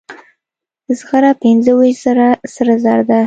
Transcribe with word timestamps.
زغره 0.99 1.31
پنځه 1.43 1.71
ویشت 1.77 2.01
زره 2.05 2.27
سره 2.53 2.75
زر 2.83 2.99
ده. 3.09 3.17